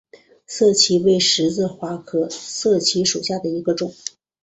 [0.47, 3.93] 涩荠为十字花科涩荠属下的一个种。